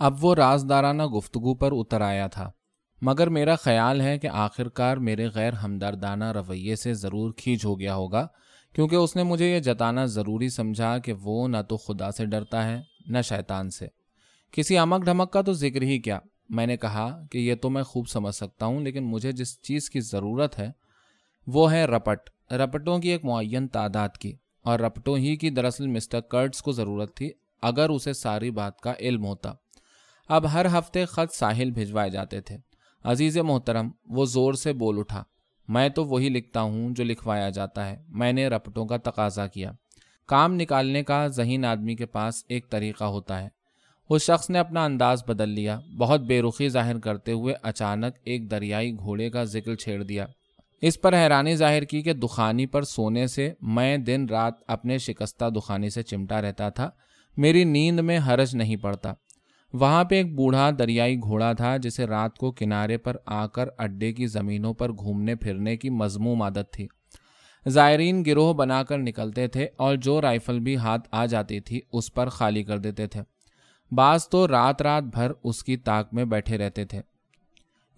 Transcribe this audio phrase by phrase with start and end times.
[0.00, 2.50] اب وہ رازدارانہ گفتگو پر اتر آیا تھا۔
[3.02, 7.78] مگر میرا خیال ہے کہ آخر کار میرے غیر ہمدردانہ رویے سے ضرور کھینچ ہو
[7.80, 8.26] گیا ہوگا،
[8.74, 12.64] کیونکہ اس نے مجھے یہ جتانا ضروری سمجھا کہ وہ نہ تو خدا سے ڈرتا
[12.64, 13.86] ہے، نہ شیطان سے۔
[14.52, 16.18] کسی امک ڈھمک کا تو ذکر ہی کیا۔
[16.48, 19.90] میں نے کہا کہ یہ تو میں خوب سمجھ سکتا ہوں، لیکن مجھے جس چیز
[19.90, 20.70] کی ضرورت ہے
[21.46, 26.20] وہ ہے رپٹ۔ رپٹوں کی ایک معین تعداد کی، اور رپٹوں ہی کی دراصل مسٹر
[26.20, 27.30] کرٹس کو ضرورت تھی،
[27.62, 29.52] اگر اسے ساری بات کا علم ہوتا۔
[30.28, 32.56] اب ہر ہفتے خط ساحل بھجوائے جاتے تھے۔
[33.04, 35.24] عزیز محترم، وہ زور سے بول اٹھا،
[35.68, 39.72] میں تو وہی لکھتا ہوں جو لکھوایا جاتا ہے۔ میں نے رپٹوں کا تقاضا کیا۔
[40.26, 43.48] کام نکالنے کا ذہین آدمی کے پاس ایک طریقہ ہوتا ہے۔
[44.10, 48.50] اس شخص نے اپنا انداز بدل لیا۔ بہت بے رخی ظاہر کرتے ہوئے اچانک ایک
[48.50, 50.26] دریائی گھوڑے کا ذکر چھیڑ دیا۔
[50.82, 55.50] اس پر حیرانی ظاہر کی کہ دخانی پر سونے سے میں دن رات اپنے شکستہ
[55.50, 56.90] دخانی سے چمٹا رہتا تھا۔
[57.36, 59.12] میری نیند میں حرج نہیں پڑتا۔
[59.72, 64.12] وہاں پہ ایک بوڑھا دریائی گھوڑا تھا جسے رات کو کنارے پر آ کر اڈے
[64.12, 66.86] کی زمینوں پر گھومنے پھرنے کی مضموم عادت تھی۔
[67.68, 72.14] زائرین گروہ بنا کر نکلتے تھے اور جو رائفل بھی ہاتھ آ جاتی تھی اس
[72.14, 73.20] پر خالی کر دیتے تھے۔
[73.94, 77.00] بعض تو رات رات بھر اس کی تاک میں بیٹھے رہتے تھے۔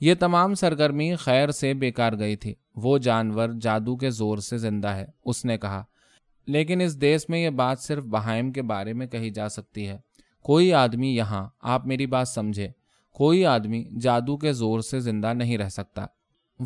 [0.01, 4.89] یہ تمام سرگرمی خیر سے بیکار گئی تھی۔ وہ جانور جادو کے زور سے زندہ
[4.89, 5.85] ہے، اس نے کہا۔
[6.47, 9.99] لیکن اس دیس میں یہ بات صرف بہائم کے بارے میں کہی جا سکتی ہے۔
[10.43, 12.69] کوئی آدمی یہاں آپ میری بات سمجھے،
[13.15, 16.07] کوئی آدمی جادو کے زور سے زندہ نہیں رہ سکتا۔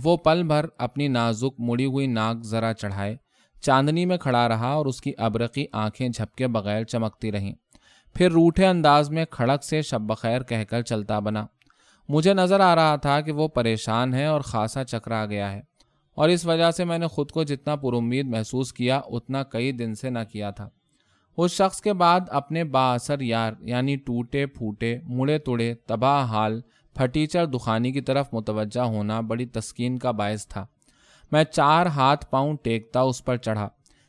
[0.04, 3.16] وہ پل بھر اپنی نازک مڑی ہوئی ناک ذرا چڑھائے،
[3.62, 7.54] چاندنی میں کھڑا رہا اور اس کی ابرقی آنکھیں جھپکے بغیر چمکتی رہیں۔
[8.14, 11.46] پھر روٹھے انداز میں کھڑک سے شب بخیر کہہ کر چلتا بنا۔
[12.08, 15.62] مجھے نظر آ رہا تھا کہ وہ پریشان ہے اور خاصا چکرا گیا ہے۔
[16.14, 19.72] اور اس وجہ سے میں نے خود کو جتنا پر امید محسوس کیا، اتنا کئی
[19.72, 20.68] دن سے نہ کیا تھا۔
[21.36, 26.60] اس شخص کے بعد اپنے با اثر یار یعنی ٹوٹے، پھوٹے، مڑے توڑے، تباہ حال،
[26.94, 30.66] پھٹیچر دخانی کی طرف متوجہ ہونا بڑی تسکین کا باعث تھا۔
[31.32, 33.68] میں چار ہاتھ پاؤں ٹیکتا اس پر چڑھا۔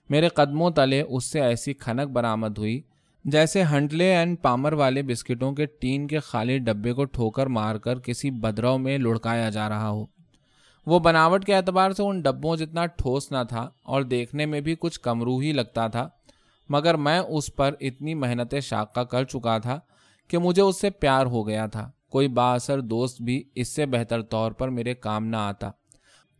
[0.09, 2.81] میرے قدموں تلے اس سے ایسی کھنک برآمد ہوئی
[3.25, 7.99] جیسے ہنڈلے اینڈ پامر والے بسکٹوں کے ٹین کے خالی ڈبے کو ٹھوکر مار کر
[7.99, 10.05] کسی بدرو میں لڑکایا جا رہا ہو۔
[10.85, 14.75] وہ بناوٹ کے اعتبار سے ان ڈبوں جتنا ٹھوس نہ تھا اور دیکھنے میں بھی
[14.79, 16.09] کچھ کمرو ہی لگتا تھا۔
[16.69, 19.79] مگر میں اس پر اتنی محنت شاقہ کر چکا تھا
[20.27, 23.85] کہ مجھے اس سے پیار ہو گیا تھا۔ کوئی با اثر دوست بھی اس سے
[23.85, 25.69] بہتر طور پر میرے کام نہ آتا۔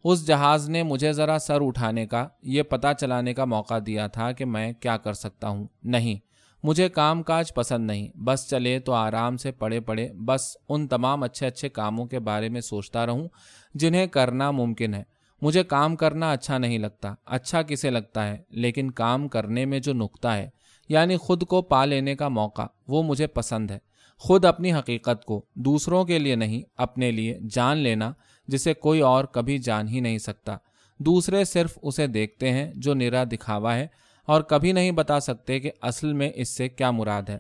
[0.04, 4.32] اس جہاز نے مجھے ذرا سر اٹھانے کا، یہ پتہ چلانے کا موقع دیا تھا
[4.32, 6.16] کہ میں کیا کر سکتا ہوں۔ نہیں،
[6.64, 11.24] مجھے کام کاج پسند نہیں۔ بس چلے تو آرام سے پڑے پڑے بس ان تمام
[11.24, 13.28] اچھے اچھے کاموں کے بارے میں سوچتا رہوں،
[13.74, 18.92] جنہیں کرنا ممکن ہے۔ مجھے کام کرنا اچھا نہیں لگتا اچھا کسے لگتا ہے، لیکن
[18.92, 20.50] کام کرنے میں جو نقطہ ہے
[20.90, 23.78] یعنی خود کو پا لینے کا موقع، وہ مجھے پسند ہے۔
[24.22, 28.12] خود اپنی حقیقت کو، دوسروں کے لیے نہیں، اپنے لیے جان لینا،
[28.48, 30.58] جسے کوئی اور کبھی جان ہی نہیں سکتا۔
[31.00, 33.88] دوسرے صرف اسے دیکھتے ہیں جو نرا دکھاوا ہے،
[34.28, 37.38] اور کبھی نہیں بتا سکتے کہ اصل میں اس سے کیا مراد ہے۔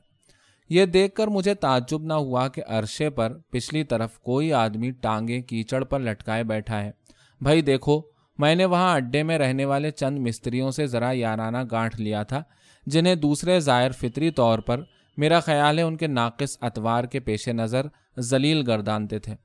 [0.69, 5.41] یہ دیکھ کر مجھے تعجب نہ ہوا کہ عرشے پر پچھلی طرف کوئی آدمی ٹانگیں
[5.41, 6.91] کیچڑ پر لٹکائے بیٹھا ہے۔
[7.41, 8.01] بھائی دیکھو،
[8.37, 12.43] میں نے وہاں اڈے میں رہنے والے چند مستریوں سے ذرا یارانہ گانٹھ لیا تھا،
[12.85, 14.81] جنہیں دوسرے زائر فطری طور پر
[15.17, 17.85] میرا خیال ہے ان کے ناقص اتوار کے پیش نظر
[18.19, 19.35] ذلیل گردانتے تھے۔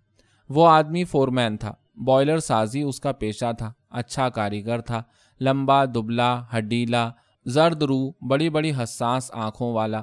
[0.48, 5.02] وہ آدمی فورمین تھا، بوائلر سازی اس کا پیشہ تھا اچھا کاریگر تھا،
[5.40, 7.10] لمبا، دبلا، ہڈیلا،
[7.46, 10.02] زرد روح بڑی بڑی حساس آنکھوں والا۔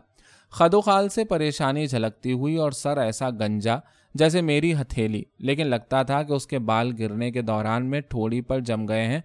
[0.51, 3.77] خد و خال سے پریشانی جھلکتی ہوئی اور سر ایسا گنجا
[4.13, 8.41] جیسے میری ہتھیلی، لیکن لگتا تھا کہ اس کے بال گرنے کے دوران میں ٹھوڑی
[8.41, 9.21] پر جم گئے ہیں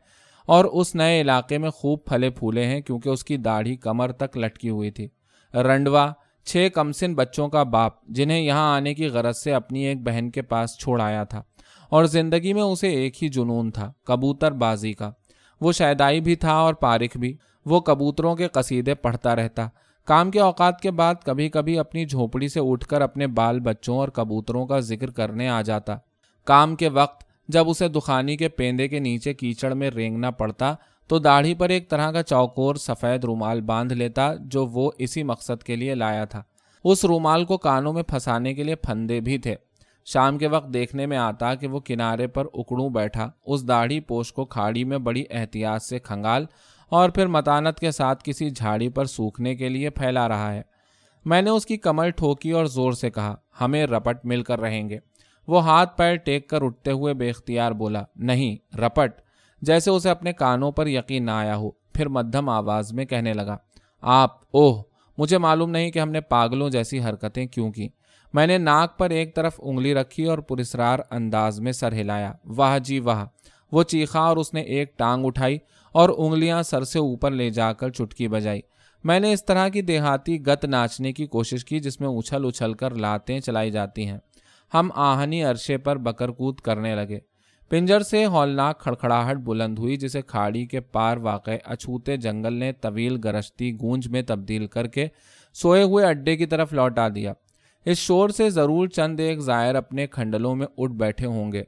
[0.47, 4.39] اور اس نئے علاقے میں خوب پھلے پھولے ہیں کیونکہ اس کی داڑھی کمر تک
[4.39, 5.09] لٹکی ہوئی تھی۔
[5.55, 6.13] رنڈوا،
[6.45, 10.43] چھ کمسن بچوں کا باپ، جنہیں یہاں آنے کی غرض سے اپنی ایک بہن کے
[10.43, 11.43] پاس چھوڑ آیا تھا
[11.89, 15.11] اور زندگی میں اسے ایک ہی جنون تھا، کبوتر بازی کا۔
[15.61, 19.69] وہ شیدائی بھی تھا اور پارک بھی۔ وہ کبوتروں کے قصیدے پڑھتا رہتا۔
[20.05, 23.97] کام کے اوقات کے بعد کبھی کبھی اپنی جھونپڑی سے اٹھ کر اپنے بال بچوں
[23.97, 25.97] اور کبوتروں کا ذکر کرنے آ جاتا۔
[26.45, 30.75] کام کے وقت جب اسے دخانی کے پیندے کے نیچے کیچڑ میں رینگنا پڑتا،
[31.09, 35.63] تو داڑھی پر ایک طرح کا چوکور سفید رومال باندھ لیتا جو وہ اسی مقصد
[35.63, 36.43] کے لیے لایا تھا۔
[36.85, 39.55] اس رومال کو کانوں میں پھنسانے کے لیے پھندے بھی تھے۔
[40.05, 44.33] شام کے وقت دیکھنے میں آتا کہ وہ کنارے پر اکڑوں بیٹھا۔ اس داڑھی پوش
[44.33, 46.47] کو کھاڑی میں بڑی احتیاط سے کھنگال
[46.93, 50.63] اور پھر متانت کے ساتھ کسی جھاڑی پر سوکھنے کے لیے پھیلا رہا ہے۔
[51.25, 54.89] میں نے اس کی کمر ٹھوکی اور زور سے کہا، ہمیں رپٹ مل کر رہیں
[54.89, 54.99] گے۔
[55.49, 59.21] وہ ہاتھ پیر ٹیک کر اٹھتے ہوئے بے اختیار بولا، نہیں، رپٹ۔
[59.63, 63.57] جیسے اسے اپنے کانوں پر یقین نہ آیا ہو، پھر مدھم آواز میں کہنے لگا،
[64.01, 64.83] آپ، اوہ،
[65.19, 67.89] مجھے معلوم نہیں کہ ہم نے پاگلوں جیسی حرکتیں کیوں کی۔
[68.35, 72.79] میں نے ناک پر ایک طرف انگلی رکھی اور پرسرار انداز میں سر ہلایا، واہ
[72.79, 73.25] جی واہ۔
[73.73, 75.59] وہ چیخا اور اس نے ایک ٹانگ اٹھائی
[75.93, 78.61] اور انگلیاں سر سے اوپر لے جا کر چٹکی بجائی۔
[79.05, 82.75] میں نے اس طرح کی دیہاتی گت ناچنے کی کوشش کی جس میں اچھل اچھل
[82.75, 84.19] کر لاتیں چلائی جاتی ہیں۔
[84.75, 87.19] ہم آہنی عرشے پر بکر کود کرنے لگے۔
[87.69, 93.17] پنجر سے ہولناک کھڑکھڑاہٹ بلند ہوئی جسے کھاڑی کے پار واقع اچھوتے جنگل نے طویل
[93.25, 95.07] گرشتی گونج میں تبدیل کر کے
[95.55, 97.33] سوئے ہوئے اڈے کی طرف لوٹا دیا۔
[97.85, 101.63] اس شور سے ضرور چند ایک زائر اپنے کھنڈلوں میں اٹھ بیٹھے ہوں گے۔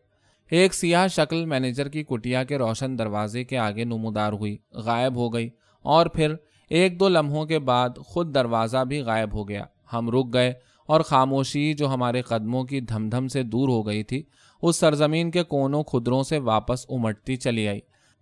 [0.50, 5.35] ایک سیاہ شکل مینیجر کی کٹیا کے روشن دروازے کے آگے نمودار ہوئی، غائب ہو
[5.35, 5.50] گئی
[5.82, 6.35] اور پھر
[6.70, 10.52] ایک دو لمحوں کے بعد خود دروازہ بھی غائب ہو گیا۔ ہم رک گئے
[10.87, 14.23] اور خاموشی جو ہمارے قدموں کی دھم دھم سے دور ہو گئی تھی،
[14.62, 17.81] اس سرزمین کے کونوں خدروں سے واپس امٹتی چلی آئی۔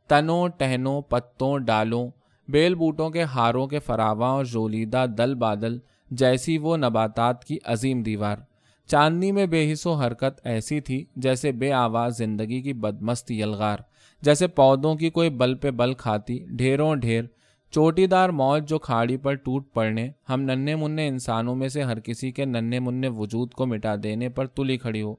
[0.08, 2.10] تنوں، ٹہنوں، پتوں، ڈالوں،
[2.48, 5.78] بیل بوٹوں کے ہاروں کے فراواں اور جولیدہ دل بادل
[6.10, 8.36] جیسی وہ نباتات کی عظیم دیوار۔
[8.86, 13.78] چاندنی میں بے حص و حرکت ایسی تھی جیسے بے آواز زندگی کی بدمست یلغار،
[14.22, 17.22] جیسے پودوں کی کوئی بل پہ بل کھاتی، ڈھیروں ڈھیر۔
[17.70, 22.00] چوٹی دار موج جو کھاڑی پر ٹوٹ پڑنے، ہم ننے منع انسانوں میں سے ہر
[22.00, 25.14] کسی کے ننے منع وجود کو مٹا دینے پر تلی کھڑی ہو۔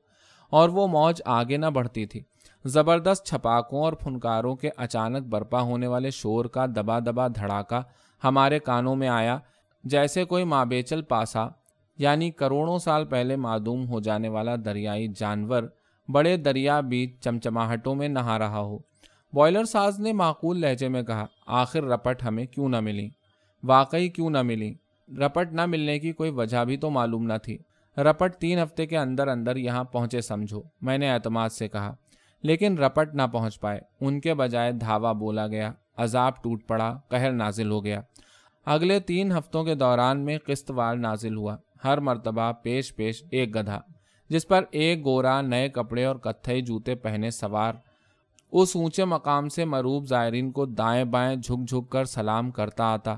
[0.49, 2.19] اور وہ موج آگے نہ بڑھتی تھی۔
[2.65, 7.81] زبردست چھپاکوں اور پھنکاروں کے اچانک برپا ہونے والے شور کا دبا دبا دھڑاکا
[8.23, 9.39] ہمارے کانوں میں آیا،
[9.83, 11.47] جیسے کوئی مابیچل پاسا۔
[11.97, 15.63] یعنی کروڑوں سال پہلے معدوم ہو جانے والا دریائی جانور
[16.11, 18.77] بڑے دریا بیچ چمچماہٹوں میں نہا رہا ہو۔
[19.33, 23.09] بوائلر ساز نے معقول لہجے میں کہا، آخر رپٹ ہمیں کیوں نہ ملی؟
[23.63, 24.73] واقعی کیوں نہ ملی؟
[25.17, 27.57] رپٹ نہ ملنے کی کوئی وجہ بھی تو معلوم نہ تھی۔
[27.97, 31.95] رپٹ تین ہفتے کے اندر اندر یہاں پہنچے سمجھو، میں نے اعتماد سے کہا۔
[32.43, 37.31] لیکن رپٹ نہ پہنچ پائے۔ ان کے بجائے دھاوا بولا گیا، عذاب ٹوٹ پڑا، قہر
[37.31, 38.01] نازل ہو گیا۔
[38.65, 43.55] اگلے تین ہفتوں کے دوران میں قسط وار نازل ہوا۔ ہر مرتبہ پیش پیش ایک
[43.55, 43.79] گدھا،
[44.29, 47.73] جس پر ایک گورا نئے کپڑے اور کتھئی جوتے پہنے سوار۔
[48.51, 53.15] اس اونچے مقام سے مروب زائرین کو دائیں بائیں جھک جھک کر سلام کرتا آتا۔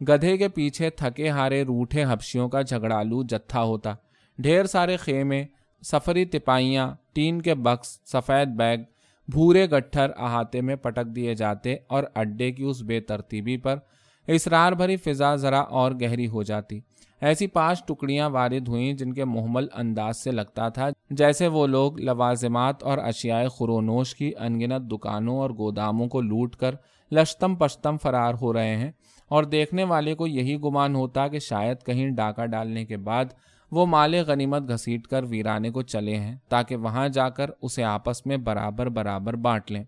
[0.00, 3.94] گدھے کے پیچھے تھکے ہارے روٹھے ہفشیوں کا جھگڑالو جتھا ہوتا۔
[4.38, 5.44] ڈھیر سارے خیمے،
[5.82, 8.78] سفری تپائیاں، ٹین کے بکس، سفید بیگ،
[9.28, 13.76] بھورے گٹھر احاطے میں پٹک دیے جاتے اور اڈے کی اس بے ترتیبی پر
[14.26, 16.80] اسرار بھری فضا ذرا اور گہری ہو جاتی۔
[17.20, 22.00] ایسی پانچ ٹکڑیاں وارد ہوئیں جن کے محمل انداز سے لگتا تھا، جیسے وہ لوگ
[22.00, 26.74] لوازمات اور اشیاء خرونوش کی انگنت دکانوں اور گوداموں کو لوٹ کر
[27.12, 28.92] لشتم پشتم فرار ہو رہے ہیں۔
[29.28, 33.24] اور دیکھنے والے کو یہی گمان ہوتا کہ شاید کہیں ڈاکہ ڈالنے کے بعد
[33.70, 38.26] وہ مال غنیمت گھسیٹ کر ویرانے کو چلے ہیں تاکہ وہاں جا کر اسے آپس
[38.26, 39.84] میں برابر برابر بانٹ لیں۔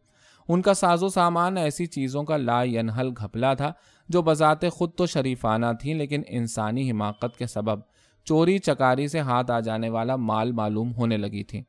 [0.49, 3.73] ان کا ساز و سامان ایسی چیزوں کا لا ینحل گھپلا تھا
[4.09, 7.81] جو بذات خود تو شریفانہ تھیں لیکن انسانی حماقت کے سبب
[8.25, 11.63] چوری چکاری سے ہاتھ آ جانے والا مال معلوم ہونے لگی تھی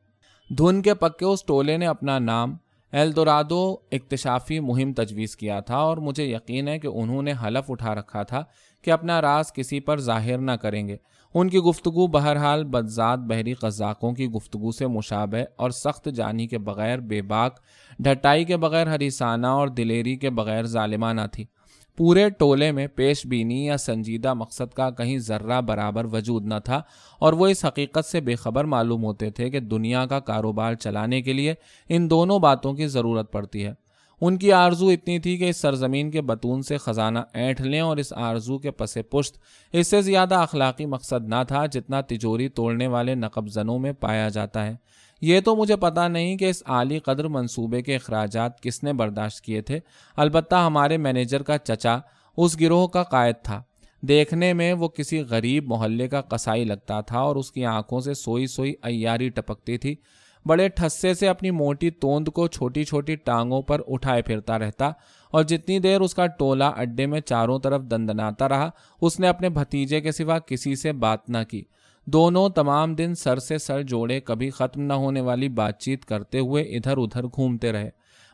[0.50, 2.56] دھن کے پکے اس ٹولے نے اپنا نام
[2.92, 7.96] ایلدورادو اکتشافی مہم تجویز کیا تھا اور مجھے یقین ہے کہ انہوں نے حلف اٹھا
[7.96, 8.44] رکھا تھا
[8.82, 10.98] کہ اپنا راز کسی پر ظاہر نہ کریں گے۔
[11.34, 16.58] ان کی گفتگو بہرحال بدذات بحری قزاقوں کی گفتگو سے مشابہ اور سخت جانی کے
[16.58, 17.60] بغیر بے باک،
[18.00, 21.46] ڈھٹائی کے بغیر ہریسانہ اور دلیری کے بغیر ظالمانہ تھی۔
[22.00, 26.82] پورے ٹولے میں پیش بینی یا سنجیدہ مقصد کا کہیں ذرہ برابر وجود نہ تھا
[27.20, 31.22] اور وہ اس حقیقت سے بے خبر معلوم ہوتے تھے کہ دنیا کا کاروبار چلانے
[31.22, 31.54] کے لیے
[31.90, 33.74] ان دونوں باتوں کی ضرورت پڑتی ہے۔
[34.22, 37.98] ان کی آرزو اتنی تھی کہ اس سرزمین کے بتون سے خزانہ اینٹھ لیں اور
[37.98, 39.38] اس آرزو کے پس پشت
[39.72, 44.30] اس سے زیادہ اخلاقی مقصد نہ تھا جتنا تجوری توڑنے والے نقب زنوں میں پایا
[44.30, 44.76] جاتا ہے۔
[45.22, 49.42] یہ تو مجھے پتا نہیں کہ اس عالی قدر منصوبے کے اخراجات کس نے برداشت
[49.42, 49.80] کیے تھے۔
[50.16, 51.98] البتہ ہمارے مینیجر کا چچا
[52.38, 53.64] اس گروہ کا قائد تھا۔
[54.02, 58.14] دیکھنے میں وہ کسی غریب محلے کا قصائی لگتا تھا اور اس کی آنکھوں سے
[58.14, 59.96] سوئی سوئی ایاری ٹپکتی تھی۔
[60.46, 64.92] بڑے ٹھسے سے اپنی موٹی توند کو چھوٹی چھوٹی ٹانگوں پر اٹھائے پھرتا رہتا
[65.32, 68.70] اور جتنی دیر اس کا ٹولا اڈے میں چاروں طرف دندناتا رہا،
[69.02, 71.64] اس نے اپنے بھتیجے کے سوا کسی سے بات نہ کی۔
[72.14, 76.40] دونوں تمام دن سر سے سر جوڑے کبھی ختم نہ ہونے والی بات چیت کرتے
[76.40, 77.90] ہوئے ادھر ادھر گھومتے رہے۔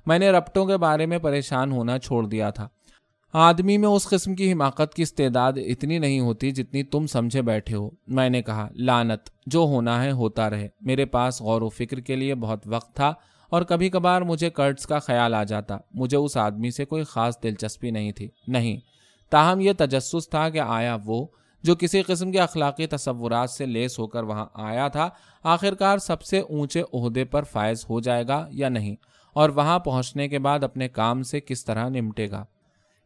[0.06, 2.68] میں نے رپٹوں کے بارے میں پریشان ہونا چھوڑ دیا تھا۔
[3.34, 7.76] آدمی میں اس قسم کی حماقت کی استعداد اتنی نہیں ہوتی جتنی تم سمجھے بیٹھے
[7.76, 12.00] ہو۔ میں نے کہا لانت جو ہونا ہے ہوتا رہے۔ میرے پاس غور و فکر
[12.00, 13.14] کے لیے بہت وقت تھا
[13.50, 17.44] اور کبھی کبھار مجھے کرٹس کا خیال آ جاتا۔ مجھے اس آدمی سے کوئی خاص
[17.44, 18.78] دلچسپی نہیں تھی۔ نہیں،
[19.30, 21.28] تاہم یہ تجسس تھا کہ آیا وہ
[21.66, 25.10] جو کسی قسم کے اخلاقی تصورات سے لیس ہو کر وہاں آیا تھا،
[25.44, 28.96] آخرکار سب سے اونچے عہدے پر فائز ہو جائے گا یا نہیں،
[29.36, 32.44] اور وہاں پہنچنے کے بعد اپنے کام سے کس طرح نمٹے گا۔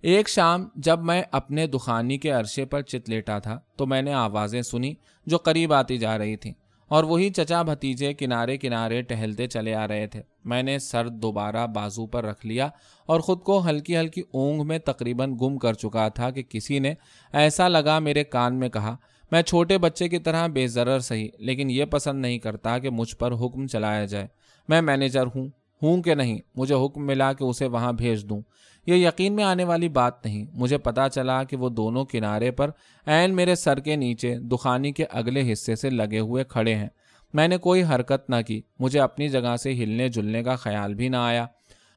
[0.03, 4.13] ایک شام جب میں اپنے دخانی کے عرصے پر چت لیٹا تھا تو میں نے
[4.13, 4.93] آوازیں سنی
[5.27, 6.53] جو قریب آتی جا رہی تھیں۔
[6.89, 11.67] اور وہی چچا بھتیجے کنارے کنارے ٹہلتے چلے آ رہے تھے۔ میں نے سر دوبارہ
[11.67, 12.69] بازو پر رکھ لیا
[13.05, 16.93] اور خود کو ہلکی ہلکی اونگ میں تقریباً گم کر چکا تھا کہ کسی نے
[17.33, 18.95] ایسا لگا میرے کان میں کہا،
[19.31, 23.15] میں چھوٹے بچے کی طرح بے ضرر صحیح، لیکن یہ پسند نہیں کرتا کہ مجھ
[23.15, 24.27] پر حکم چلایا جائے۔
[24.67, 25.49] میں مینیجر ہوں۔
[25.83, 28.41] ہوں کہ نہیں، مجھے حکم ملا کہ اسے وہاں بھیج دوں۔
[28.87, 32.69] یہ یقین میں آنے والی بات نہیں۔ مجھے پتا چلا کہ وہ دونوں کنارے پر
[33.05, 36.87] عین میرے سر کے نیچے دخانی کے اگلے حصے سے لگے ہوئے کھڑے ہیں۔
[37.33, 41.09] میں نے کوئی حرکت نہ کی۔ مجھے اپنی جگہ سے ہلنے جلنے کا خیال بھی
[41.09, 41.45] نہ آیا۔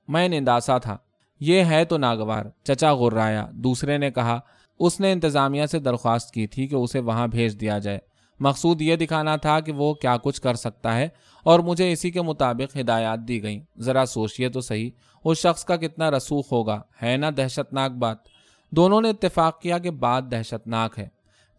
[0.08, 0.96] میں ننداسا تھا۔
[1.40, 4.40] یہ ہے تو ناگوار۔ چچا غرایا۔ دوسرے نے کہا،
[4.78, 7.98] اس نے انتظامیہ سے درخواست کی تھی کہ اسے وہاں بھیج دیا جائے۔
[8.42, 11.08] مقصود یہ دکھانا تھا کہ وہ کیا کچھ کر سکتا ہے
[11.42, 14.90] اور مجھے اسی کے مطابق ہدایات دی گئیں۔ ذرا سوچئے تو صحیح،
[15.24, 18.16] اس شخص کا کتنا رسوخ ہوگا، ہے نا دہشت ناک بات؟
[18.70, 21.08] دونوں نے اتفاق کیا کہ بات دہشت ناک ہے۔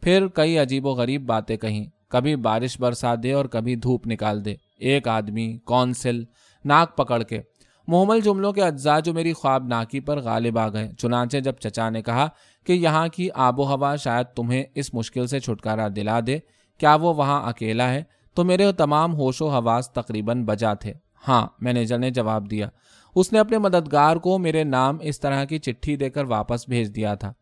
[0.01, 4.45] پھر کئی عجیب و غریب باتیں کہیں، کبھی بارش برسا دے اور کبھی دھوپ نکال
[4.45, 6.23] دے۔ ایک آدمی، کونسل،
[6.65, 7.41] ناک پکڑ کے۔
[7.87, 11.89] محمل جملوں کے اجزاء جو میری خواب ناکی پر غالب آ گئے۔ چنانچہ جب چچا
[11.89, 12.27] نے کہا
[12.65, 16.39] کہ یہاں کی آب و ہوا شاید تمہیں اس مشکل سے چھٹکارا دلا دے
[16.77, 18.03] کیا وہ وہاں اکیلا ہے؟
[18.33, 20.93] تو میرے تمام ہوش و حواس تقریباً بجا تھے۔
[21.27, 22.69] ہاں مینیجر نے جواب دیا۔
[23.15, 26.95] اس نے اپنے مددگار کو میرے نام اس طرح کی چٹھی دے کر واپس بھیج
[26.95, 27.33] دیا تھا۔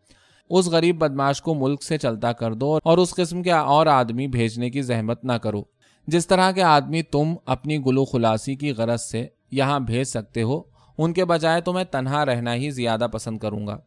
[0.50, 4.28] اس غریب بدماش کو ملک سے چلتا کر دو اور اس قسم کے اور آدمی
[4.28, 5.64] بھیجنے کی زحمت نہ کرو۔
[6.08, 10.62] جس طرح کے آدمی تم اپنی گلو خلاصی کی غرض سے یہاں بھیج سکتے ہو،
[10.98, 13.78] ان کے بجائے تو میں تنہا رہنا ہی زیادہ پسند کروں گا۔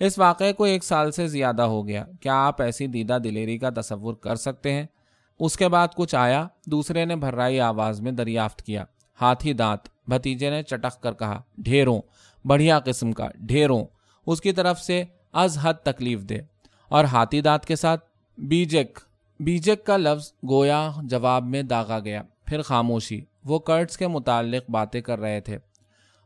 [0.00, 3.68] اس واقعے کو ایک سال سے زیادہ ہو گیا۔ کیا آپ ایسی دیدہ دلیری کا
[3.76, 4.86] تصور کر سکتے ہیں؟
[5.38, 8.84] اس کے بعد کچھ آیا، دوسرے نے بھررائی آواز میں دریافت کیا۔
[9.20, 12.00] ہاتھی دانت۔ بھتیجے نے چٹک کر کہا، ڈھیروں۔
[12.44, 13.84] بڑھیا قسم کا، ڈھیروں۔
[14.26, 16.38] اس کی طرف سے از حد تکلیف دے۔
[16.88, 18.04] اور ہاتھی دانت کے ساتھ،
[18.38, 18.98] بیجک۔
[19.40, 25.00] بیجک کا لفظ گویا جواب میں داغا گیا۔ پھر خاموشی۔ وہ کرٹس کے متعلق باتیں
[25.00, 25.58] کر رہے تھے۔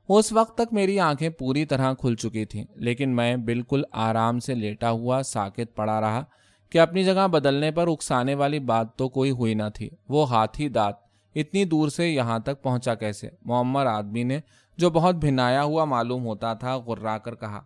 [0.09, 4.55] اس وقت تک میری آنکھیں پوری طرح کھل چکی تھیں، لیکن میں بالکل آرام سے
[4.55, 6.23] لیٹا ہوا ساکت پڑا رہا
[6.71, 10.69] کہ اپنی جگہ بدلنے پر اکسانے والی بات تو کوئی ہوئی نہ تھی۔ وہ ہاتھی
[10.69, 10.97] دانت
[11.35, 14.41] اتنی دور سے یہاں تک پہنچا کیسے؟ معمر آدمی نے
[14.79, 17.61] جو بہت بھنایا ہوا معلوم ہوتا تھا غرا کر کہا۔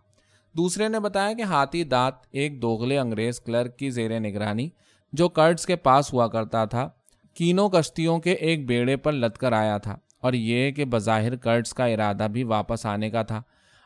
[0.55, 4.69] دوسرے نے بتایا کہ ہاتھی دانت ایک دوغلے انگریز کلرک کی زیر نگرانی
[5.13, 6.89] جو کرڈز کے پاس ہوا کرتا تھا،
[7.33, 11.73] کینوں کشتیوں کے ایک بیڑے پر لد کر آیا تھا۔ اور یہ کہ بظاہر کرڈز
[11.73, 13.41] کا ارادہ بھی واپس آنے کا تھا۔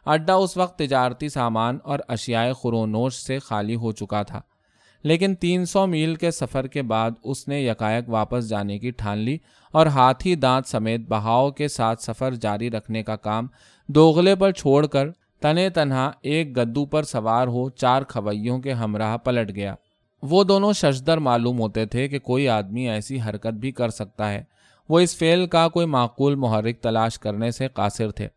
[0.05, 4.41] اڈا اس وقت تجارتی سامان اور اشیاء خرونوش سے خالی ہو چکا تھا۔
[5.03, 9.17] لیکن تین سو میل کے سفر کے بعد اس نے یکائک واپس جانے کی ٹھان
[9.17, 9.37] لی
[9.71, 13.47] اور ہاتھی دانت سمیت بہاؤ کے ساتھ سفر جاری رکھنے کا کام
[13.87, 15.09] دوغلے پر چھوڑ کر
[15.41, 19.75] تنے تنہا ایک گدو پر سوار ہو چار کھوئیوں کے ہمراہ پلٹ گیا۔
[20.21, 24.43] وہ دونوں ششدر معلوم ہوتے تھے کہ کوئی آدمی ایسی حرکت بھی کر سکتا ہے۔
[24.89, 28.27] وہ اس فعل کا کوئی معقول محرک تلاش کرنے سے قاصر تھے۔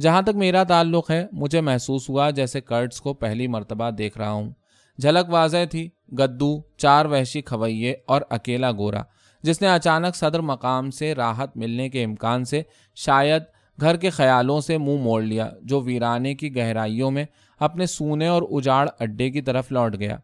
[0.00, 4.30] جہاں تک میرا تعلق ہے، مجھے محسوس ہوا جیسے کرٹس کو پہلی مرتبہ دیکھ رہا
[4.30, 4.50] ہوں۔
[4.98, 9.02] جھلک واضح تھی، گدو، چار وحشی کھوئیے اور اکیلا گورا،
[9.42, 12.62] جس نے اچانک صدر مقام سے راحت ملنے کے امکان سے
[12.94, 13.42] شاید
[13.80, 17.24] گھر کے خیالوں سے منہ موڑ لیا، جو ویرانے کی گہرائیوں میں
[17.60, 20.16] اپنے سونے اور اجاڑ اڈے کی طرف لوٹ گیا۔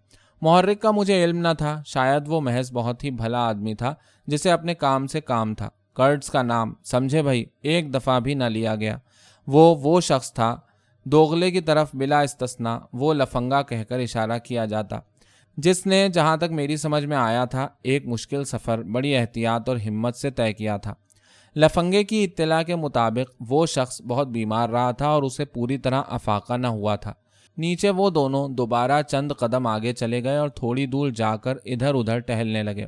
[0.43, 3.95] محرک کا مجھے علم نہ تھا، شاید وہ محض بہت ہی بھلا آدمی تھا
[4.27, 8.45] جسے اپنے کام سے کام تھا۔ کرڈز کا نام، سمجھے بھائی، ایک دفعہ بھی نہ
[8.45, 8.99] لیا گیا۔
[9.47, 10.57] وہ وہ شخص تھا۔
[11.05, 14.99] دوغلے کی طرف بلا استثنا وہ لفنگا کہہ کر اشارہ کیا جاتا۔
[15.57, 19.77] جس نے جہاں تک میری سمجھ میں آیا تھا، ایک مشکل سفر، بڑی احتیاط اور
[19.77, 20.95] ہمت سے طے کیا تھا۔
[21.57, 26.03] لفنگے کی اطلاع کے مطابق، وہ شخص بہت بیمار رہا تھا اور اسے پوری طرح
[26.09, 27.13] افاقہ نہ ہوا تھا۔
[27.59, 31.95] نیچے وہ دونوں دوبارہ چند قدم آگے چلے گئے اور تھوڑی دور جا کر ادھر
[31.95, 32.87] ادھر ٹہلنے لگے۔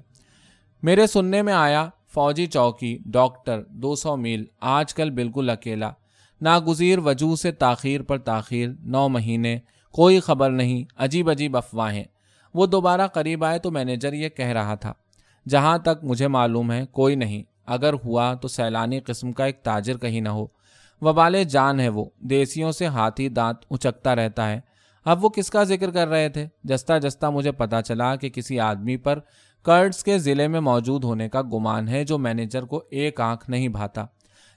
[0.85, 5.91] میرے سننے میں آیا فوجی چوکی، ڈاکٹر، دو سو میل، آج کل بالکل اکیلا۔
[6.41, 9.59] ناگزیر وجوہ سے تاخیر پر تاخیر، نو مہینے،
[9.95, 12.05] کوئی خبر نہیں، عجیب عجیب افواہیں
[12.55, 14.93] وہ دوبارہ قریب آئے تو مینیجر یہ کہہ رہا تھا،
[15.49, 19.99] جہاں تک مجھے معلوم ہے، کوئی نہیں، اگر ہوا تو سیلانی قسم کا ایک تاجر
[19.99, 20.47] کہیں نہ ہو۔
[21.01, 24.61] وبال جان ہے وہ، دیسیوں سے ہاتھی دانت اچکتا رہتا ہے۔
[25.05, 28.61] اب وہ کس کا ذکر کر رہے تھے؟ جستا جستا مجھے پتا چلا کہ کسی
[28.61, 29.19] آدمی پر
[29.65, 33.69] کرڈس کے ضلع میں موجود ہونے کا گمان ہے جو مینیجر کو ایک آنکھ نہیں
[33.69, 34.05] بھاتا۔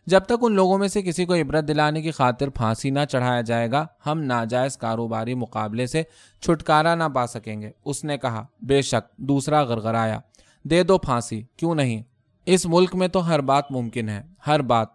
[0.06, 3.42] جب تک ان لوگوں میں سے کسی کو عبرت دلانے کی خاطر پھانسی نہ چڑھایا
[3.42, 6.04] جائے گا، ہم ناجائز کاروباری مقابلے سے
[6.42, 10.20] چھٹکارا نہ پا سکیں گے۔ اس نے کہا، بے شک، دوسرا گرگرایا
[10.64, 12.04] دے دو پھانسی، کیوں نہیں؟
[12.46, 14.88] اس ملک میں تو ہر بات ممکن ہے، ہر بات۔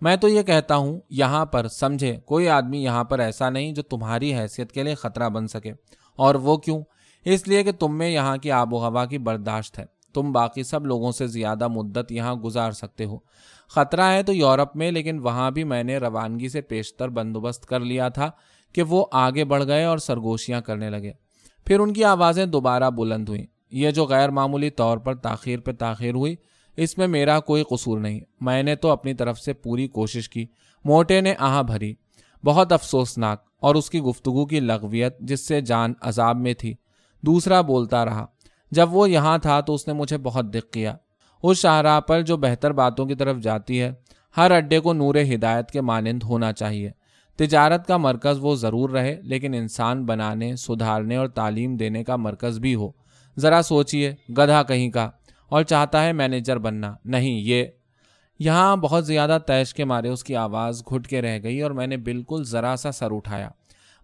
[0.00, 3.82] میں تو یہ کہتا ہوں، یہاں پر، سمجھے، کوئی آدمی یہاں پر ایسا نہیں جو
[3.82, 5.72] تمہاری حیثیت کے لیے خطرہ بن سکے۔
[6.16, 6.82] اور وہ کیوں؟
[7.24, 10.62] اس لیے کہ تم میں یہاں کی آب و ہوا کی برداشت ہے۔ تم باقی
[10.62, 13.18] سب لوگوں سے زیادہ مدت یہاں گزار سکتے ہو۔
[13.68, 17.80] خطرہ ہے تو یورپ میں، لیکن وہاں بھی میں نے روانگی سے پیشتر بندوبست کر
[17.80, 18.30] لیا تھا
[18.72, 21.12] کہ وہ آگے بڑھ گئے اور سرگوشیاں کرنے لگے۔
[21.66, 25.72] پھر ان کی آوازیں دوبارہ بلند ہوئیں۔ یہ جو غیر معمولی طور پر تاخیر پہ
[25.72, 26.36] تاخیر ہوئی،
[26.76, 30.46] اس میں میرا کوئی قصور نہیں۔ میں نے تو اپنی طرف سے پوری کوشش کی،
[30.84, 31.94] موٹے نے آہ بھری۔
[32.44, 36.74] بہت افسوسناک اور اس کی گفتگو کی لغویت جس سے جان عذاب میں تھی۔
[37.22, 38.26] دوسرا بولتا رہا،
[38.70, 40.96] جب وہ یہاں تھا تو اس نے مجھے بہت دق کیا۔
[41.42, 43.92] اس شاہراہ پر جو بہتر باتوں کی طرف جاتی ہے،
[44.36, 46.90] ہر اڈے کو نور ہدایت کے مانند ہونا چاہیے۔
[47.36, 52.58] تجارت کا مرکز وہ ضرور رہے، لیکن انسان بنانے، سدھارنے اور تعلیم دینے کا مرکز
[52.58, 52.90] بھی ہو۔
[53.38, 55.10] ذرا سوچئے، گدھا کہیں کا،
[55.48, 57.64] اور چاہتا ہے مینیجر بننا۔ نہیں، یہ
[58.38, 61.86] یہاں بہت زیادہ تیش کے مارے اس کی آواز گھٹ کے رہ گئی اور میں
[61.86, 63.48] نے بالکل ذرا سا سر اٹھایا۔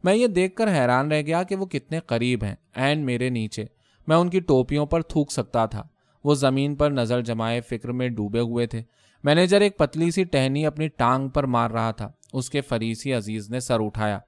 [0.05, 3.65] میں یہ دیکھ کر حیران رہ گیا کہ وہ کتنے قریب ہیں اینڈ میرے نیچے۔
[4.07, 5.83] میں ان کی ٹوپیوں پر تھوک سکتا تھا۔
[6.25, 8.83] وہ زمین پر نظر جمائے فکر میں ڈوبے ہوئے تھے۔
[9.25, 13.51] مینیجر ایک پتلی سی ٹہنی اپنی ٹانگ پر مار رہا تھا۔ اس کے فریسی عزیز
[13.51, 14.19] نے سر اٹھایا۔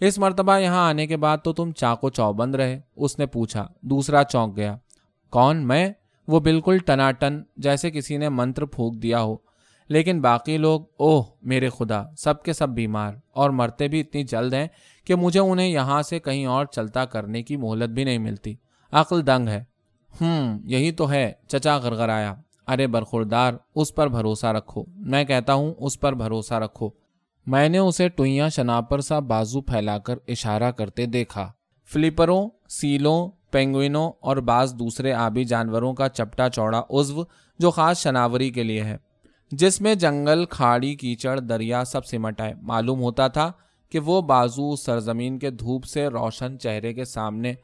[0.00, 4.24] اس مرتبہ یہاں آنے کے بعد تو تم چاقو چوبند رہے۔ اس نے پوچھا۔ دوسرا
[4.24, 4.76] چونک گیا۔
[5.30, 5.92] کون میں؟
[6.28, 9.36] وہ بالکل ٹناٹن جیسے کسی نے منتر پھونک دیا ہو۔
[9.88, 14.54] لیکن باقی لوگ، اوہ، میرے خدا، سب کے سب بیمار اور مرتے بھی اتنی جلد
[14.54, 14.66] ہیں
[15.04, 18.54] کہ مجھے انہیں یہاں سے کہیں اور چلتا کرنے کی مہلت بھی نہیں ملتی۔
[18.92, 19.64] عقل دنگ ہے۔
[20.20, 22.34] ہوں یہی تو ہے، چچا گرگر آیا
[22.66, 26.90] ارے برخوردار، اس پر بھروسہ رکھو۔ میں کہتا ہوں، اس پر بھروسہ رکھو۔
[27.46, 31.52] میں نے اسے ٹوئیاں شناپر سا بازو پھیلا کر اشارہ کرتے دیکھا۔
[31.84, 37.22] فلیپروں، سیلوں، پینگوئنوں اور بعض دوسرے آبی جانوروں کا چپٹا چوڑا عزو
[37.58, 38.96] جو خاص شناوری کے لیے ہے۔
[39.50, 43.52] جس میں جنگل، کھاڑی، کیچڑ، دریا سب سمٹ آئے۔ معلوم ہوتا تھا
[43.90, 47.54] کہ وہ بازو سرزمین کے دھوپ سے روشن چہرے کے سامنے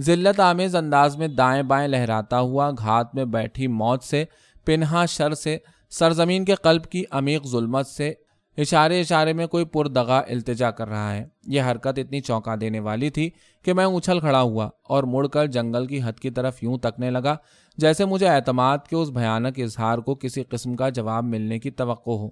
[0.00, 4.24] ذلت آمیز انداز میں دائیں بائیں لہراتا ہوا گھات میں بیٹھی موت سے،
[4.64, 5.58] پنہا شر سے،
[5.90, 8.12] سرزمین کے قلب کی عمیق ظلمت سے
[8.56, 13.10] اشارے اشارے میں کوئی پردغا التجا کر رہا ہے۔ یہ حرکت اتنی چونکا دینے والی
[13.10, 13.30] تھی
[13.62, 17.10] کہ میں اچھل کھڑا ہوا اور مڑ کر جنگل کی حد کی طرف یوں تکنے
[17.10, 17.36] لگا
[17.76, 22.10] جیسے مجھے اعتماد کے اس بھیانک اظہار کو کسی قسم کا جواب ملنے کی توقع
[22.10, 22.28] ہو۔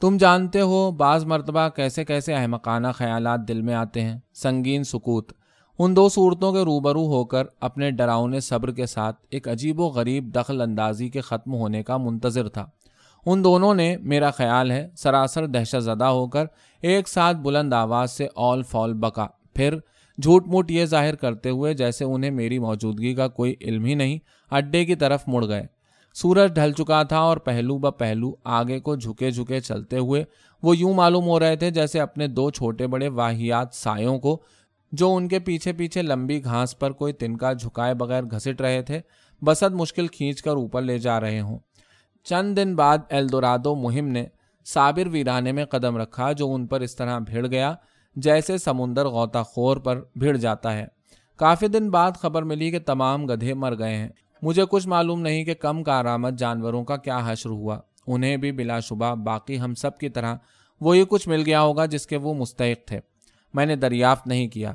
[0.00, 5.32] تم جانتے ہو بعض مرتبہ کیسے کیسے احمقانہ خیالات دل میں آتے ہیں۔ سنگین سکوت۔
[5.78, 9.86] ان دو صورتوں کے روبرو ہو کر اپنے ڈراؤنے صبر کے ساتھ ایک عجیب و
[9.86, 12.66] غریب دخل اندازی کے ختم ہونے کا منتظر تھا۔
[13.26, 16.44] ان دونوں نے میرا خیال ہے سراسر دہشت زدہ ہو کر
[16.82, 19.76] ایک ساتھ بلند آواز سے آل فال بکا۔ پھر
[20.18, 24.18] جھوٹ موٹ یہ ظاہر کرتے ہوئے جیسے انہیں میری موجودگی کا کوئی علم ہی نہیں،
[24.50, 25.66] اڈے کی طرف مڑ گئے۔
[26.14, 30.24] سورج ڈھل چکا تھا اور پہلو ب پہلو آگے کو جھکے جھکے چلتے ہوئے
[30.62, 34.42] وہ یوں معلوم ہو رہے تھے جیسے اپنے دو چھوٹے بڑے واحیات سایوں کو
[34.92, 39.00] جو ان کے پیچھے پیچھے لمبی گھاس پر کوئی تنکا جھکائے بغیر گھسٹ رہے تھے،
[39.44, 41.58] بسد مشکل کھینچ کر اوپر لے جا رہے ہوں۔
[42.28, 44.26] چند دن بعد ایلدورادو مہم نے
[44.66, 47.74] صابر ویرانے میں قدم رکھا جو ان پر اس طرح بھیڑ گیا
[48.16, 50.86] جیسے سمندر غوطہ خور پر بھیڑ جاتا ہے۔
[51.36, 54.08] کافی دن بعد خبر ملی کہ تمام گدھے مر گئے ہیں۔
[54.42, 58.80] مجھے کچھ معلوم نہیں کہ کم کارآمد جانوروں کا کیا حشر ہوا۔ انہیں بھی بلا
[58.80, 60.36] شبہ باقی ہم سب کی طرح
[60.80, 63.00] وہی کچھ مل گیا ہوگا جس کے وہ مستحق تھے۔
[63.54, 64.72] میں نے دریافت نہیں کیا۔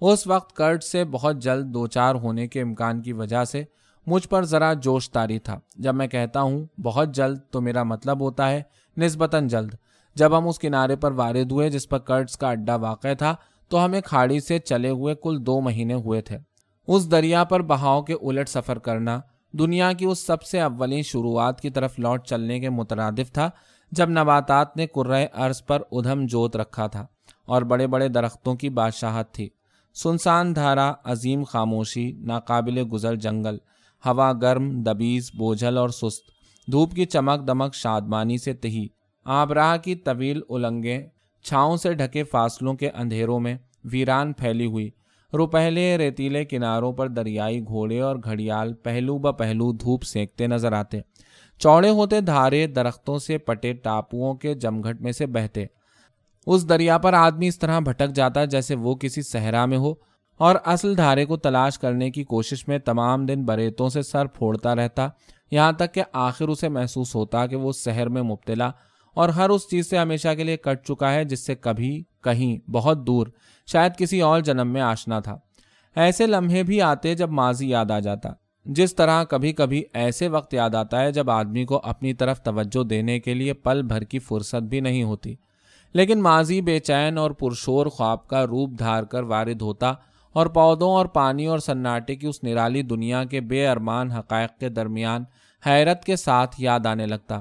[0.00, 3.64] اس وقت کرٹ سے بہت جلد دو چار ہونے کے امکان کی وجہ سے
[4.06, 8.20] مجھ پر ذرا جوش تاری تھا۔ جب میں کہتا ہوں، بہت جلد تو میرا مطلب
[8.20, 8.62] ہوتا ہے،
[8.96, 9.74] نسبتاً جلد
[10.14, 13.34] جب ہم اس کنارے پر وارد ہوئے جس پر کرٹس کا اڈا واقع تھا،
[13.68, 16.38] تو ہمیں کھاڑی سے چلے ہوئے کل دو مہینے ہوئے تھے۔
[16.88, 19.20] اس دریا پر بہاؤ کے الٹ سفر کرنا
[19.52, 23.50] دنیا کی اس سب سے اولین شروعات کی طرف لوٹ چلنے کے مترادف تھا،
[23.92, 27.06] جب نباتات نے کرائے عرض پر ادھم جوت رکھا تھا
[27.46, 29.48] اور بڑے بڑے درختوں کی بادشاہت تھی۔
[29.94, 33.58] سنسان دھارا عظیم خاموشی، ناقابل گزر جنگل
[34.06, 36.30] ہوا گرم، دبیز، بوجھل اور سست۔
[36.72, 38.86] دھوپ کی چمک دمک شادمانی سے تہی۔
[39.24, 41.06] آبراہ کی طویل النگیں
[41.44, 44.90] چھاؤں سے ڈھکے فاصلوں کے اندھیروں میں ویران پھیلی ہوئی۔
[45.32, 51.00] روپہلے ریتیلے کناروں پر دریائی گھوڑے اور گھڑیال پہلو ب پہلو دھوپ سینکتے نظر آتے۔
[51.58, 55.64] چوڑے ہوتے دھارے درختوں سے پٹے ٹاپوؤں کے جمگھٹ میں سے بہتے۔
[56.46, 59.94] اس دریا پر آدمی اس طرح بھٹک جاتا جیسے وہ کسی صحرا میں ہو۔
[60.38, 64.74] اور اصل دھارے کو تلاش کرنے کی کوشش میں تمام دن بریتوں سے سر پھوڑتا
[64.74, 65.08] رہتا،
[65.50, 68.70] یہاں تک کہ آخر اسے محسوس ہوتا کہ وہ شہر میں مبتلا،
[69.14, 72.70] اور ہر اس چیز سے ہمیشہ کے لیے کٹ چکا ہے جس سے کبھی کہیں
[72.70, 73.26] بہت دور،
[73.66, 75.38] شاید کسی اور جنم میں آشنا تھا۔
[75.96, 78.28] ایسے لمحے بھی آتے جب ماضی یاد آ جاتا۔
[78.64, 82.84] جس طرح کبھی کبھی ایسے وقت یاد آتا ہے جب آدمی کو اپنی طرف توجہ
[82.84, 85.34] دینے کے لیے پل بھر کی فرصت بھی نہیں ہوتی۔
[85.94, 89.94] لیکن ماضی بے چین اور پرشور خواب کا روپ دھار کر وارد ہوتا
[90.36, 94.68] اور پودوں اور پانی اور سناٹے کی اس نرالی دنیا کے بے ارمان حقائق کے
[94.68, 95.24] درمیان
[95.66, 97.40] حیرت کے ساتھ یاد آنے لگتا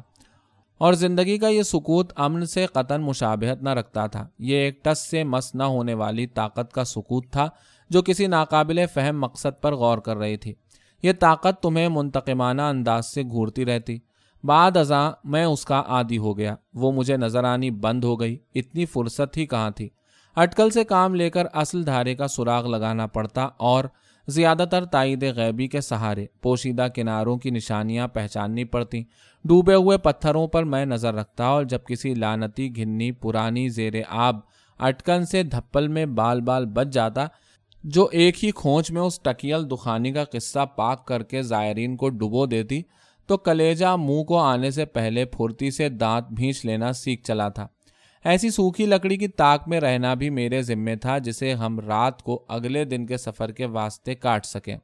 [0.77, 5.11] اور زندگی کا یہ سکوت امن سے قطن مشابہت نہ رکھتا تھا۔ یہ ایک ٹس
[5.11, 7.49] سے مس نہ ہونے والی طاقت کا سکوت تھا
[7.89, 10.53] جو کسی ناقابل فہم مقصد پر غور کر رہی تھی۔
[11.03, 13.97] یہ طاقت تمہیں منتقمانہ انداز سے گھورتی رہتی۔
[14.43, 18.37] بعد ازاں میں اس کا عادی ہو گیا۔ وہ مجھے نظر آنی بند ہو گئی۔
[18.55, 19.89] اتنی فرصت ہی کہاں تھی؟
[20.35, 23.85] اٹکل سے کام لے کر اصل دھارے کا سراغ لگانا پڑتا اور
[24.27, 29.03] زیادہ تر تائید غیبی کے سہارے، پوشیدہ کناروں کی نشانیاں پہچاننی پڑتی
[29.45, 34.39] ڈوبے ہوئے پتھروں پر میں نظر رکھتا اور جب کسی لانتی گھنی پرانی زیر آب
[34.79, 37.25] اٹکن سے دھپل میں بال بال بچ جاتا،
[37.83, 42.09] جو ایک ہی کھونچ میں اس ٹکیل دخانی کا قصہ پاک کر کے زائرین کو
[42.09, 42.81] ڈبو دیتی،
[43.29, 47.67] تو کلیجا منہ کو آنے سے پہلے پھرتی سے دانت بھینچ لینا سیکھ چلا تھا۔
[48.25, 52.45] ایسی سوکھی لکڑی کی تاک میں رہنا بھی میرے ذمے تھا جسے ہم رات کو
[52.47, 54.77] اگلے دن کے سفر کے واسطے کاٹ سکیں۔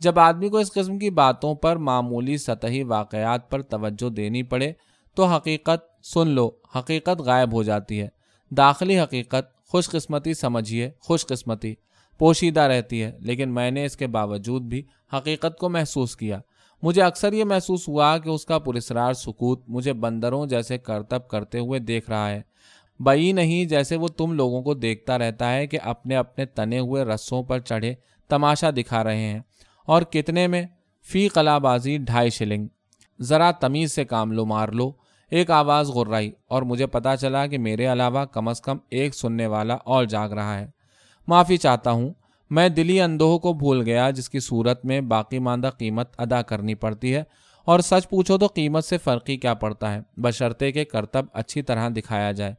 [0.00, 4.72] جب آدمی کو اس قسم کی باتوں پر معمولی سطحی واقعات پر توجہ دینی پڑے
[5.14, 8.08] تو حقیقت سن لو، حقیقت غائب ہو جاتی ہے۔
[8.50, 11.74] داخلی حقیقت خوش قسمتی سمجھیے، خوش قسمتی،
[12.18, 16.40] پوشیدہ رہتی ہے۔ لیکن میں نے اس کے باوجود بھی حقیقت کو محسوس کیا۔
[16.82, 21.58] مجھے اکثر یہ محسوس ہوا کہ اس کا پرسرار سکوت مجھے بندروں جیسے کرتب کرتے
[21.58, 22.47] ہوئے دیکھ رہا ہے۔
[23.00, 27.04] بئی نہیں جیسے وہ تم لوگوں کو دیکھتا رہتا ہے کہ اپنے اپنے تنے ہوئے
[27.04, 27.94] رسوں پر چڑھے
[28.28, 29.40] تماشا دکھا رہے ہیں۔
[29.86, 30.62] اور کتنے میں؟
[31.04, 32.68] فی قلا بازی ڈھائی شلنگ۔
[33.20, 34.92] ذرا تمیز سے کام لو، مار لو۔
[35.30, 39.46] ایک آواز غرائی اور مجھے پتا چلا کہ میرے علاوہ کم از کم ایک سننے
[39.46, 40.66] والا اور جاگ رہا ہے۔
[41.26, 42.12] معافی چاہتا ہوں۔
[42.50, 46.74] میں دلی اندوہ کو بھول گیا جس کی صورت میں باقی ماندہ قیمت ادا کرنی
[46.74, 47.22] پڑتی ہے۔
[47.64, 51.88] اور سچ پوچھو تو قیمت سے فرقی کیا پڑتا ہے؟ بشرطے کے کرتب اچھی طرح
[51.96, 52.54] دکھایا جائے۔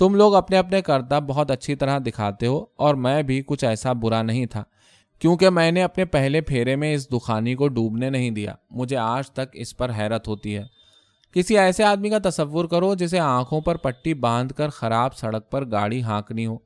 [0.00, 3.92] تم لوگ اپنے اپنے کرتب بہت اچھی طرح دکھاتے ہو اور میں بھی کچھ ایسا
[3.92, 4.62] برا نہیں تھا،
[5.18, 9.30] کیونکہ میں نے اپنے پہلے پھیرے میں اس دخانی کو ڈوبنے نہیں دیا۔ مجھے آج
[9.30, 10.62] تک اس پر حیرت ہوتی ہے۔
[11.34, 15.70] کسی ایسے آدمی کا تصور کرو جسے آنکھوں پر پٹی باندھ کر خراب سڑک پر
[15.70, 16.56] گاڑی ہانکنی ہو۔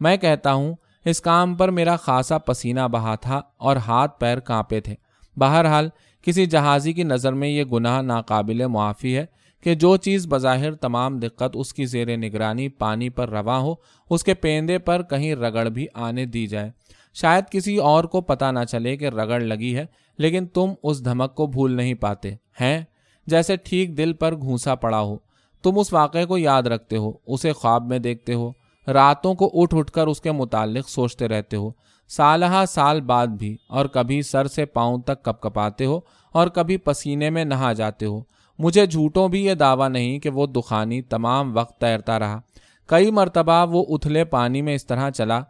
[0.00, 0.74] میں کہتا ہوں،
[1.04, 4.94] اس کام پر میرا خاصا پسینہ بہا تھا اور ہاتھ پیر کانپے تھے۔
[5.36, 5.88] بہرحال،
[6.22, 9.26] کسی جہازی کی نظر میں یہ گناہ ناقابل معافی ہے۔
[9.60, 13.74] کہ جو چیز بظاہر تمام دقت اس کی زیر نگرانی پانی پر رواں ہو،
[14.10, 16.70] اس کے پیندے پر کہیں رگڑ بھی آنے دی جائے۔
[17.14, 19.86] شاید کسی اور کو پتا نہ چلے کہ رگڑ لگی ہے،
[20.18, 22.80] لیکن تم اس دھمک کو بھول نہیں پاتے۔ ہیں؟
[23.26, 25.16] جیسے ٹھیک دل پر گھونسا پڑا ہو۔
[25.62, 28.52] تم اس واقعے کو یاد رکھتے ہو، اسے خواب میں دیکھتے ہو۔
[28.88, 31.70] راتوں کو اٹھ اٹھ کر اس کے متعلق سوچتے رہتے ہو۔
[32.08, 36.00] سالہ سال بعد بھی، اور کبھی سر سے پاؤں تک کپ کپاتے ہو،
[36.32, 38.20] اور کبھی پسینے میں نہا جاتے ہو۔
[38.62, 42.40] مجھے جھوٹوں بھی یہ دعویٰ نہیں کہ وہ دخانی تمام وقت تیرتا رہا۔
[42.86, 45.40] کئی مرتبہ وہ اتھلے پانی میں اس طرح چلا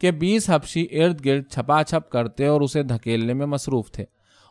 [0.00, 4.04] کہ بیس ہفشی ارد گرد چھپا چھپ کرتے اور اسے دھکیلنے میں مصروف تھے۔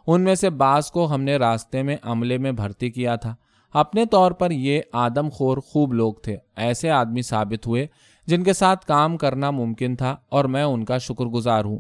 [0.07, 3.35] ان میں سے بعض کو ہم نے راستے میں عملے میں بھرتی کیا تھا۔
[3.73, 7.87] اپنے طور پر یہ آدم خور خوب لوگ تھے، ایسے آدمی ثابت ہوئے
[8.27, 11.77] جن کے ساتھ کام کرنا ممکن تھا اور میں ان کا شکر گزار ہوں۔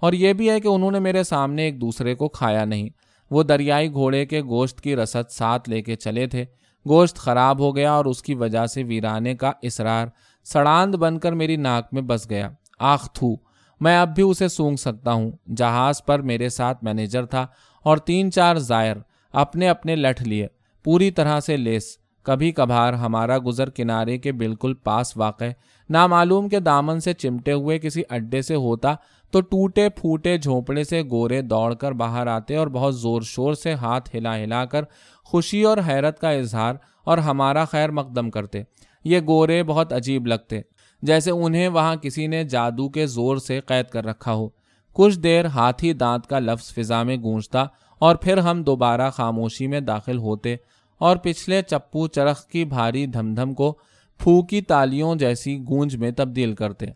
[0.00, 2.88] اور یہ بھی ہے کہ انہوں نے میرے سامنے ایک دوسرے کو کھایا نہیں۔
[3.30, 6.44] وہ دریائی گھوڑے کے گوشت کی رسد ساتھ لے کے چلے تھے۔
[6.88, 10.06] گوشت خراب ہو گیا اور اس کی وجہ سے ویرانے کا اسرار
[10.44, 13.34] سڑاند بن کر میری ناک میں بس گیا۔ آخ تھو،
[13.80, 17.46] میں اب بھی اسے سونگ سکتا ہوں۔ جہاز پر میرے ساتھ مینیجر تھا
[17.82, 18.96] اور تین چار زائر
[19.32, 20.46] اپنے اپنے لٹھ لیے۔
[20.84, 25.44] پوری طرح سے لیس۔ کبھی کبھار ہمارا گزر کنارے کے بالکل پاس واقع
[25.90, 28.94] نامعلوم کے دامن سے چمٹے ہوئے کسی اڈے سے ہوتا
[29.30, 33.74] تو ٹوٹے پھوٹے جھونپڑے سے گورے دوڑ کر باہر آتے اور بہت زور شور سے
[33.74, 34.84] ہاتھ ہلا ہلا کر
[35.24, 36.74] خوشی اور حیرت کا اظہار
[37.04, 38.62] اور ہمارا خیر مقدم کرتے۔
[39.04, 40.60] یہ گورے بہت عجیب لگتے۔
[41.02, 44.48] جیسے انہیں وہاں کسی نے جادو کے زور سے قید کر رکھا ہو۔
[44.92, 47.64] کچھ دیر ہاتھی دانت کا لفظ فضا میں گونجتا
[47.98, 50.56] اور پھر ہم دوبارہ خاموشی میں داخل ہوتے
[50.98, 53.78] اور پچھلے چپو چرخ کی بھاری دھم دھم کو
[54.20, 56.86] پھوکی تالیوں جیسی گونج میں تبدیل کرتے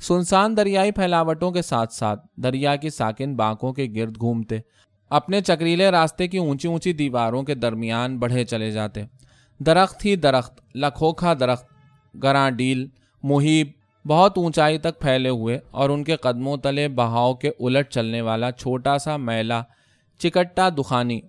[0.00, 4.58] سنسان دریائی پھیلاوٹوں کے ساتھ ساتھ دریا کی ساکن بانکوں کے گرد گھومتے،
[5.10, 9.02] اپنے چکریلے راستے کی اونچی اونچی دیواروں کے درمیان بڑھے چلے جاتے۔
[9.60, 11.66] درخت ہی درخت، لکھوکھا درخت،
[12.22, 12.86] گراں ڈیل،
[13.22, 13.70] محیب
[14.04, 18.50] بہت اونچائی تک پھیلے ہوئے اور ان کے قدموں تلے بہاؤ کے الٹ چلنے والا
[18.50, 19.62] چھوٹا سا میلا
[20.18, 21.20] چکٹا دخانی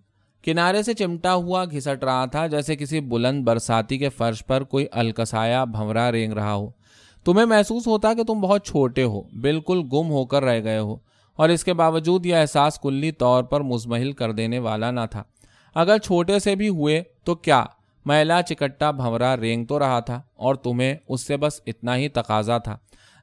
[0.47, 4.85] کنارے سے چمٹا ہوا گھسٹ رہا تھا جیسے کسی بلند برساتی کے فرش پر کوئی
[4.91, 6.69] الکسایا بھنورا رینگ رہا ہو۔
[7.25, 10.95] تمہیں محسوس ہوتا کہ تم بہت چھوٹے ہو، بالکل گم ہو کر رہ گئے ہو،
[11.39, 15.23] اور اس کے باوجود یہ احساس کلی طور پر مزمحل کر دینے والا نہ تھا۔
[15.75, 17.63] اگر چھوٹے سے بھی ہوئے تو کیا
[18.05, 22.57] میلا چکٹا بھنورا رینگ تو رہا تھا، اور تمہیں اس سے بس اتنا ہی تقاضا
[22.57, 22.77] تھا؟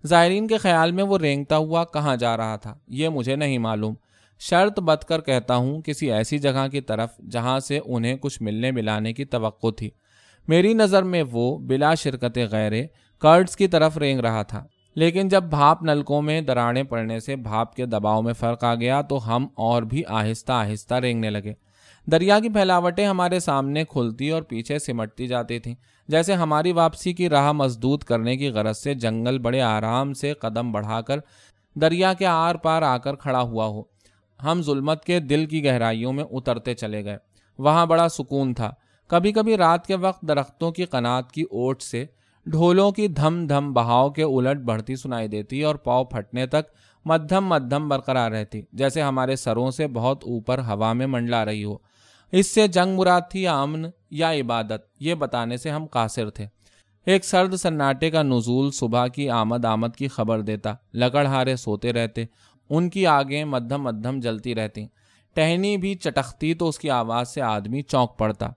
[0.04, 3.94] زائرین کے خیال میں وہ رینگتا ہوا کہاں جا رہا تھا، یہ مجھے نہیں معلوم۔
[4.38, 8.70] شرط بد کر کہتا ہوں کسی ایسی جگہ کی طرف جہاں سے انہیں کچھ ملنے
[8.70, 9.90] ملانے کی توقع تھی۔
[10.48, 12.72] میری نظر میں وہ بلا شرکت غیر
[13.18, 17.74] کرڈس کی طرف رینگ رہا تھا۔ لیکن جب بھاپ نلکوں میں دراڑیں پڑنے سے بھاپ
[17.74, 21.52] کے دباؤ میں فرق آ گیا تو ہم اور بھی آہستہ آہستہ رینگنے لگے۔
[22.06, 25.74] دریا کی پھیلاوٹیں ہمارے سامنے کھلتی اور پیچھے سمٹتی جاتی تھیں،
[26.08, 30.72] جیسے ہماری واپسی کی راہ مضبوط کرنے کی غرض سے جنگل بڑے آرام سے قدم
[30.72, 31.18] بڑھا کر
[31.74, 33.93] دریا کے آر پار آ کر کھڑا ہوا ہو۔
[34.42, 37.16] ہم ظلمت کے دل کی گہرائیوں میں اترتے چلے گئے۔
[37.58, 38.70] وہاں بڑا سکون تھا۔
[39.06, 42.04] کبھی کبھی رات کے وقت درختوں کی قنات کی اوٹ سے
[42.46, 46.70] ڈھولوں کی دھم دھم بہاؤ کے الٹ بڑھتی سنائی دیتی اور پاؤ پھٹنے تک
[47.04, 51.76] مدھم مدھم برقرار رہتی، جیسے ہمارے سروں سے بہت اوپر ہوا میں منڈلا رہی ہو۔
[52.32, 56.46] اس سے جنگ مراد تھی یا امن یا عبادت، یہ بتانے سے ہم قاصر تھے۔
[57.06, 61.92] ایک سرد سناٹے کا نزول صبح کی آمد آمد کی خبر دیتا لکڑ ہارے سوتے
[61.92, 62.24] رہتے
[62.70, 64.86] ان کی آگیں مدھم مدھم جلتی رہتی۔
[65.34, 68.48] ٹہنی بھی چٹکتی تو اس کی آواز سے آدمی چونک پڑتا۔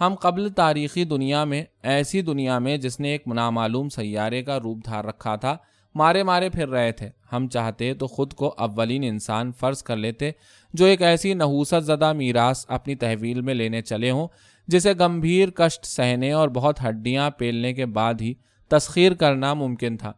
[0.00, 4.84] ہم قبل تاریخی دنیا میں، ایسی دنیا میں جس نے ایک نامعلوم سیارے کا روپ
[4.84, 5.56] دھار رکھا تھا،
[5.94, 10.30] مارے مارے پھر رہے تھے۔ ہم چاہتے تو خود کو اولین انسان فرض کر لیتے
[10.74, 14.28] جو ایک ایسی نحوست زدہ میراث اپنی تحویل میں لینے چلے ہوں،
[14.66, 18.34] جسے گمبھیر کشٹ سہنے اور بہت ہڈیاں پیلنے کے بعد ہی
[18.68, 20.12] تسخیر کرنا ممکن تھا۔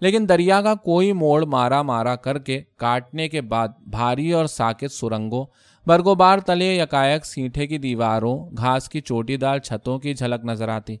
[0.00, 4.92] لیکن دریا کا کوئی موڑ مارا مارا کر کے کاٹنے کے بعد بھاری اور ساکت
[4.92, 5.44] سرنگوں
[5.86, 10.68] برگو بار تلے یکائک سینٹھے کی دیواروں، گھاس کی چوٹی دار چھتوں کی جھلک نظر
[10.68, 10.96] آتی۔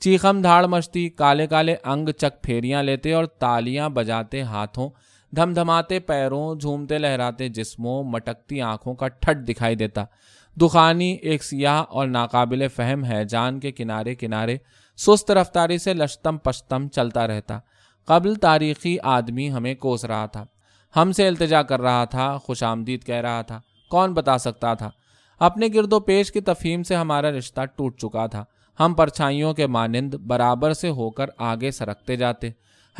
[0.00, 4.88] چیخم دھاڑ مچتی، کالے کالے انگ چک پھیریاں لیتے اور تالیاں بجاتے ہاتھوں
[5.36, 10.04] دھم دھماتے پیروں، جھومتے لہراتے جسموں، مٹکتی آنکھوں کا ٹھٹ دکھائی دیتا۔
[10.60, 14.56] دخانی ایک سیاہ اور ناقابل فہم ہے، جان کے کنارے کنارے
[14.96, 17.58] سست رفتاری سے لشتم پشتم چلتا رہتا۔
[18.06, 20.44] قبل تاریخی آدمی ہمیں کوس رہا تھا۔
[20.96, 24.90] ہم سے التجا کر رہا تھا، خوش آمدید کہہ رہا تھا۔ کون بتا سکتا تھا؟
[25.38, 28.44] اپنے گرد و پیش کی تفہیم سے ہمارا رشتہ ٹوٹ چکا تھا۔
[28.80, 32.48] ہم پرچھائیوں کے مانند برابر سے ہو کر آگے سرکتے جاتے،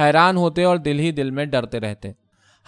[0.01, 2.12] حیران ہوتے اور دل ہی دل میں ڈرتے رہتے۔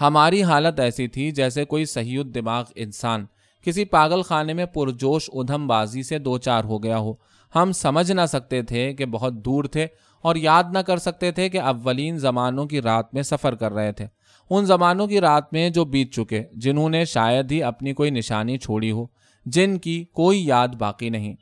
[0.00, 3.26] ہماری حالت ایسی تھی جیسے کوئی صحیح دماغ انسان،
[3.64, 7.12] کسی پاگل خانے میں پرجوش ادھم بازی سے دو چار ہو گیا ہو۔
[7.54, 9.86] ہم سمجھ نہ سکتے تھے کہ بہت دور تھے
[10.22, 13.92] اور یاد نہ کر سکتے تھے کہ اولین زمانوں کی رات میں سفر کر رہے
[13.92, 14.06] تھے۔
[14.50, 18.58] ان زمانوں کی رات میں جو بیت چکے، جنہوں نے شاید ہی اپنی کوئی نشانی
[18.58, 19.06] چھوڑی ہو،
[19.46, 21.34] جن کی کوئی یاد باقی نہیں۔